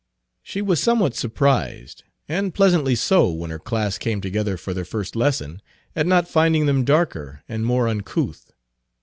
She 0.41 0.63
was 0.63 0.81
somewhat 0.81 1.13
surprised, 1.13 2.03
and 2.27 2.55
pleasantly 2.55 2.95
so, 2.95 3.29
when 3.29 3.51
her 3.51 3.59
class 3.59 3.99
came 3.99 4.19
together 4.19 4.57
for 4.57 4.73
their 4.73 4.83
first 4.83 5.15
lesson, 5.15 5.61
at 5.95 6.07
not 6.07 6.27
finding 6.27 6.65
them 6.65 6.83
darker 6.83 7.43
and 7.47 7.63
more 7.63 7.87
uncouth. 7.87 8.51